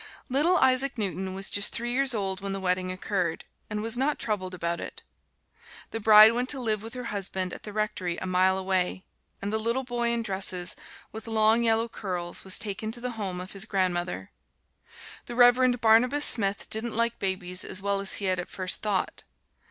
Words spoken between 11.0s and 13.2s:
with long yellow curls, was taken to the